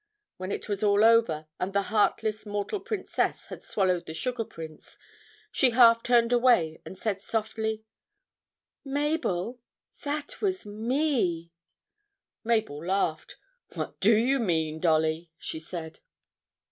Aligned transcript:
When 0.37 0.51
it 0.51 0.67
was 0.67 0.81
all 0.81 1.03
over, 1.03 1.45
and 1.59 1.73
the 1.73 1.83
heartless 1.93 2.43
mortal 2.43 2.79
princess 2.79 3.45
had 3.49 3.63
swallowed 3.63 4.07
the 4.07 4.15
sugar 4.15 4.43
prince, 4.43 4.97
she 5.51 5.69
turned 5.69 6.31
half 6.31 6.39
away 6.39 6.81
and 6.83 6.97
said 6.97 7.21
softly, 7.21 7.85
'Mabel, 8.83 9.59
that 10.03 10.41
was 10.41 10.65
me.' 10.65 11.51
Mabel 12.43 12.83
laughed. 12.83 13.35
'What 13.75 13.99
do 13.99 14.17
you 14.17 14.39
mean, 14.39 14.79
Dolly?' 14.79 15.29
she 15.37 15.59
said. 15.59 15.99